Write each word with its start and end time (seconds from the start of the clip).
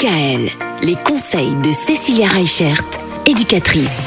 DKL, 0.00 0.48
les 0.82 0.96
conseils 0.96 1.54
de 1.62 1.72
Cécilia 1.72 2.26
Reichert, 2.26 2.82
éducatrice. 3.26 4.06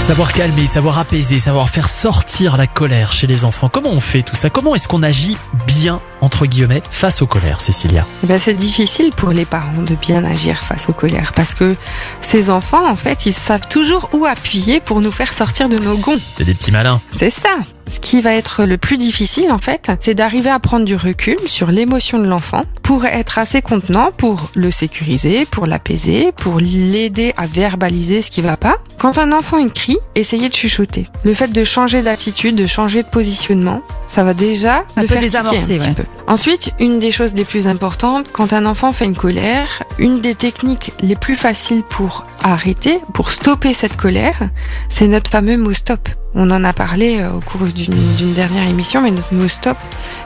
Savoir 0.00 0.32
calmer, 0.32 0.66
savoir 0.66 0.98
apaiser, 0.98 1.38
savoir 1.38 1.70
faire 1.70 1.88
sortir 1.88 2.56
la 2.56 2.66
colère 2.66 3.12
chez 3.12 3.28
les 3.28 3.44
enfants. 3.44 3.68
Comment 3.68 3.90
on 3.90 4.00
fait 4.00 4.22
tout 4.22 4.34
ça? 4.34 4.50
Comment 4.50 4.74
est-ce 4.74 4.88
qu'on 4.88 5.04
agit 5.04 5.36
bien, 5.68 6.00
entre 6.20 6.46
guillemets, 6.46 6.82
face 6.90 7.22
aux 7.22 7.26
colères, 7.26 7.60
Cécilia? 7.60 8.04
Eh 8.24 8.26
ben, 8.26 8.40
c'est 8.42 8.54
difficile 8.54 9.10
pour 9.16 9.28
les 9.30 9.44
parents 9.44 9.82
de 9.82 9.94
bien 9.94 10.24
agir 10.24 10.56
face 10.64 10.88
aux 10.88 10.94
colères 10.94 11.32
parce 11.32 11.54
que 11.54 11.76
ces 12.20 12.50
enfants, 12.50 12.88
en 12.88 12.96
fait, 12.96 13.24
ils 13.26 13.32
savent 13.32 13.68
toujours 13.68 14.10
où 14.12 14.26
appuyer 14.26 14.80
pour 14.80 15.00
nous 15.00 15.12
faire 15.12 15.32
sortir 15.32 15.68
de 15.68 15.78
nos 15.78 15.96
gonds. 15.96 16.18
C'est 16.36 16.44
des 16.44 16.54
petits 16.54 16.72
malins. 16.72 17.00
C'est 17.16 17.30
ça. 17.30 17.54
Ce 17.88 18.00
qui 18.00 18.20
va 18.20 18.34
être 18.34 18.64
le 18.64 18.76
plus 18.76 18.98
difficile, 18.98 19.50
en 19.50 19.58
fait, 19.58 19.90
c'est 20.00 20.14
d'arriver 20.14 20.50
à 20.50 20.58
prendre 20.58 20.84
du 20.84 20.94
recul 20.94 21.38
sur 21.46 21.70
l'émotion 21.70 22.18
de 22.18 22.26
l'enfant 22.26 22.64
pour 22.82 23.04
être 23.06 23.38
assez 23.38 23.62
contenant, 23.62 24.10
pour 24.12 24.50
le 24.54 24.70
sécuriser, 24.70 25.46
pour 25.46 25.66
l'apaiser, 25.66 26.32
pour 26.32 26.58
l'aider 26.58 27.32
à 27.36 27.46
verbaliser 27.46 28.22
ce 28.22 28.30
qui 28.30 28.40
va 28.40 28.56
pas. 28.56 28.76
Quand 28.98 29.18
un 29.18 29.32
enfant 29.32 29.58
il 29.58 29.72
crie, 29.72 29.98
essayez 30.14 30.48
de 30.48 30.54
chuchoter. 30.54 31.06
Le 31.24 31.34
fait 31.34 31.52
de 31.52 31.64
changer 31.64 32.02
d'attitude, 32.02 32.56
de 32.56 32.66
changer 32.66 33.02
de 33.02 33.08
positionnement, 33.08 33.82
ça 34.08 34.24
va 34.24 34.34
déjà 34.34 34.84
le 34.96 35.06
faire 35.06 35.20
désamorcer, 35.20 35.74
un 35.74 35.76
petit 35.76 35.88
ouais. 35.88 35.94
peu. 35.94 36.04
Ensuite, 36.26 36.72
une 36.80 36.98
des 36.98 37.12
choses 37.12 37.34
les 37.34 37.44
plus 37.44 37.68
importantes, 37.68 38.30
quand 38.32 38.52
un 38.52 38.66
enfant 38.66 38.92
fait 38.92 39.04
une 39.04 39.16
colère, 39.16 39.82
une 39.98 40.20
des 40.20 40.34
techniques 40.34 40.92
les 41.00 41.14
plus 41.14 41.36
faciles 41.36 41.82
pour 41.82 42.24
arrêter, 42.42 43.00
pour 43.14 43.30
stopper 43.30 43.72
cette 43.72 43.96
colère, 43.96 44.48
c'est 44.88 45.06
notre 45.06 45.30
fameux 45.30 45.56
mot 45.56 45.74
stop. 45.74 46.08
On 46.34 46.50
en 46.50 46.64
a 46.64 46.72
parlé 46.72 47.20
euh, 47.20 47.30
au 47.30 47.40
cours 47.40 47.66
d'une 47.66 47.94
d'une 48.16 48.32
dernière 48.34 48.68
émission, 48.68 49.00
mais 49.00 49.10
notre 49.10 49.32
mot 49.32 49.48
stop, 49.48 49.76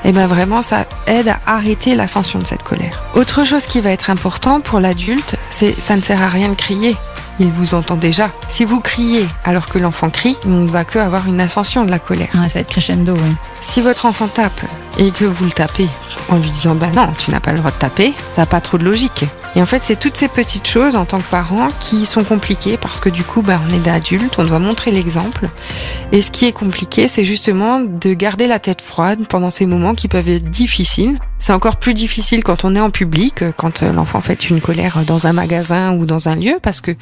eh 0.04 0.12
ben 0.12 0.26
vraiment, 0.26 0.62
ça 0.62 0.84
aide 1.06 1.28
à 1.28 1.38
arrêter 1.46 1.94
l'ascension 1.94 2.38
de 2.38 2.46
cette 2.46 2.62
colère. 2.62 3.02
Autre 3.14 3.44
chose 3.44 3.66
qui 3.66 3.80
va 3.80 3.90
être 3.90 4.10
important 4.10 4.60
pour 4.60 4.80
l'adulte, 4.80 5.36
c'est 5.50 5.78
ça 5.80 5.96
ne 5.96 6.02
sert 6.02 6.22
à 6.22 6.28
rien 6.28 6.48
de 6.48 6.54
crier. 6.54 6.96
Il 7.42 7.50
vous 7.50 7.74
entend 7.74 7.96
déjà. 7.96 8.30
Si 8.48 8.64
vous 8.64 8.78
criez 8.78 9.26
alors 9.42 9.66
que 9.66 9.76
l'enfant 9.76 10.10
crie, 10.10 10.36
on 10.46 10.60
ne 10.60 10.68
va 10.68 10.84
que 10.84 11.00
avoir 11.00 11.26
une 11.26 11.40
ascension 11.40 11.84
de 11.84 11.90
la 11.90 11.98
colère. 11.98 12.28
Ouais, 12.34 12.48
ça 12.48 12.54
va 12.54 12.60
être 12.60 12.68
crescendo, 12.68 13.14
oui. 13.14 13.34
Si 13.62 13.80
votre 13.80 14.06
enfant 14.06 14.28
tape 14.28 14.60
et 14.96 15.10
que 15.10 15.24
vous 15.24 15.46
le 15.46 15.50
tapez 15.50 15.88
en 16.28 16.36
lui 16.36 16.50
disant 16.50 16.76
bah 16.76 16.86
non, 16.94 17.08
tu 17.18 17.32
n'as 17.32 17.40
pas 17.40 17.50
le 17.50 17.58
droit 17.58 17.72
de 17.72 17.76
taper, 17.76 18.14
ça 18.36 18.42
n'a 18.42 18.46
pas 18.46 18.60
trop 18.60 18.78
de 18.78 18.84
logique. 18.84 19.24
Et 19.56 19.60
en 19.60 19.66
fait, 19.66 19.82
c'est 19.82 19.98
toutes 19.98 20.16
ces 20.16 20.28
petites 20.28 20.68
choses 20.68 20.94
en 20.94 21.04
tant 21.04 21.18
que 21.18 21.28
parent 21.28 21.66
qui 21.80 22.06
sont 22.06 22.22
compliquées 22.22 22.76
parce 22.76 23.00
que 23.00 23.08
du 23.08 23.24
coup, 23.24 23.42
bah, 23.42 23.60
on 23.68 23.74
est 23.74 23.80
d'adultes, 23.80 24.36
on 24.38 24.44
doit 24.44 24.60
montrer 24.60 24.92
l'exemple. 24.92 25.48
Et 26.12 26.22
ce 26.22 26.30
qui 26.30 26.46
est 26.46 26.52
compliqué, 26.52 27.08
c'est 27.08 27.24
justement 27.24 27.80
de 27.80 28.14
garder 28.14 28.46
la 28.46 28.60
tête 28.60 28.80
froide 28.80 29.26
pendant 29.28 29.50
ces 29.50 29.66
moments 29.66 29.96
qui 29.96 30.06
peuvent 30.06 30.28
être 30.28 30.48
difficiles. 30.48 31.18
C'est 31.42 31.52
encore 31.52 31.74
plus 31.74 31.92
difficile 31.92 32.44
quand 32.44 32.64
on 32.64 32.76
est 32.76 32.80
en 32.80 32.90
public, 32.90 33.42
quand 33.56 33.82
euh, 33.82 33.92
l'enfant 33.92 34.20
fait 34.20 34.48
une 34.48 34.60
colère 34.60 35.04
dans 35.04 35.26
un 35.26 35.32
magasin 35.32 35.92
ou 35.92 36.06
dans 36.06 36.28
un 36.28 36.36
lieu, 36.36 36.60
parce 36.62 36.80
que 36.80 36.92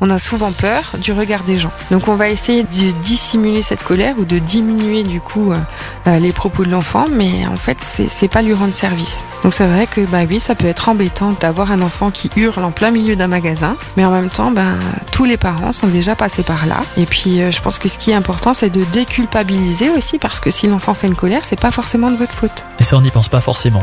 on 0.00 0.08
a 0.08 0.16
souvent 0.16 0.52
peur 0.52 0.92
du 1.02 1.12
regard 1.12 1.42
des 1.42 1.58
gens. 1.58 1.70
Donc 1.90 2.08
on 2.08 2.14
va 2.14 2.30
essayer 2.30 2.62
de 2.62 2.98
dissimuler 3.02 3.60
cette 3.60 3.84
colère 3.84 4.14
ou 4.18 4.24
de 4.24 4.38
diminuer 4.38 5.02
du 5.02 5.20
coup 5.20 5.52
euh, 5.52 5.56
euh, 5.56 5.58
les 6.06 6.32
propos 6.32 6.64
de 6.64 6.70
l'enfant, 6.70 7.04
mais 7.12 7.46
en 7.46 7.56
fait 7.56 7.78
c'est 7.82 8.28
pas 8.28 8.42
lui 8.42 8.54
rendre 8.54 8.74
service. 8.74 9.24
Donc 9.42 9.54
c'est 9.54 9.66
vrai 9.66 9.86
que 9.86 10.00
bah 10.02 10.20
oui, 10.28 10.40
ça 10.40 10.54
peut 10.54 10.66
être 10.66 10.88
embêtant 10.88 11.32
d'avoir 11.40 11.72
un 11.72 11.82
enfant 11.82 12.10
qui 12.10 12.30
hurle 12.36 12.64
en 12.64 12.70
plein 12.70 12.90
milieu 12.90 13.16
d'un 13.16 13.26
magasin, 13.26 13.76
mais 13.96 14.04
en 14.04 14.10
même 14.10 14.28
temps, 14.28 14.50
ben 14.50 14.78
tous 15.12 15.24
les 15.24 15.36
parents 15.36 15.72
sont 15.72 15.86
déjà 15.86 16.14
passés 16.14 16.42
par 16.42 16.66
là. 16.66 16.80
Et 16.96 17.06
puis 17.06 17.42
euh, 17.42 17.50
je 17.50 17.60
pense 17.60 17.78
que 17.78 17.88
ce 17.88 17.98
qui 17.98 18.10
est 18.10 18.14
important, 18.14 18.54
c'est 18.54 18.70
de 18.70 18.84
déculpabiliser 18.84 19.90
aussi, 19.90 20.18
parce 20.18 20.40
que 20.40 20.50
si 20.50 20.66
l'enfant 20.66 20.94
fait 20.94 21.06
une 21.06 21.14
colère, 21.14 21.42
c'est 21.44 21.60
pas 21.60 21.70
forcément 21.70 22.10
de 22.10 22.16
votre 22.16 22.32
faute. 22.32 22.64
Et 22.78 22.84
ça, 22.84 22.96
on 22.96 23.00
n'y 23.00 23.10
pense 23.10 23.28
pas 23.28 23.40
forcément. 23.40 23.82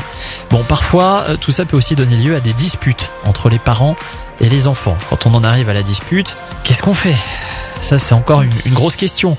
Bon, 0.50 0.64
parfois, 0.64 1.26
euh, 1.30 1.38
tout 1.38 1.52
ça 1.52 1.66
peut 1.66 1.78
aussi 1.78 1.96
donner 1.96 2.18
lieu 2.18 2.36
à 2.36 2.40
des 2.40 2.54
disputes 2.54 3.10
entre 3.26 3.50
les 3.50 3.60
parents 3.60 3.96
et 4.40 4.50
les 4.50 4.68
enfants. 4.68 4.98
Quand 5.10 5.26
on 5.26 5.34
en 5.34 5.44
arrive 5.44 5.70
à 5.70 5.74
la 5.74 5.84
dispute, 5.84 6.38
qu'est-ce 6.64 6.84
qu'on 6.84 6.94
fait? 6.94 7.16
Ça, 7.82 8.00
c'est 8.00 8.14
encore 8.14 8.42
une 8.42 8.74
grosse 8.74 8.96
question 8.96 9.38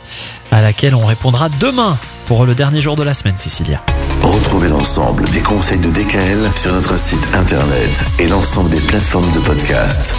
à 0.53 0.63
laquelle 0.63 0.95
on 0.95 1.07
répondra 1.07 1.49
demain 1.61 1.97
pour 2.29 2.45
le 2.45 2.55
dernier 2.55 2.83
jour 2.83 2.95
de 2.95 3.03
la 3.03 3.15
semaine, 3.15 3.39
Cécilia. 3.39 3.83
Retrouvez 4.21 4.69
l'ensemble 4.69 5.25
des 5.31 5.41
conseils 5.41 5.81
de 5.81 5.89
DKL 5.89 6.51
sur 6.57 6.75
notre 6.75 6.99
site 6.99 7.27
internet 7.35 8.05
et 8.19 8.29
l'ensemble 8.29 8.69
des 8.69 8.81
plateformes 8.83 9.33
de 9.33 9.41
podcast. 9.41 10.15